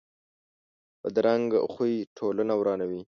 [1.01, 3.01] بدرنګه خوی ټولنه ورانوي